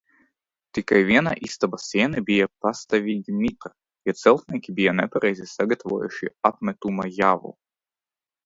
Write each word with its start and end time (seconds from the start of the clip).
Tikai 0.77 1.01
viena 1.09 1.33
istabas 1.47 1.83
siena 1.89 2.23
bija 2.29 2.47
pastāvīgi 2.67 3.35
mitra, 3.43 3.71
jo 4.11 4.15
celtnieki 4.23 4.75
bija 4.81 4.97
nepareizi 5.03 5.49
sagatavojuši 5.53 6.33
apmetuma 6.51 7.11
javu. 7.23 7.55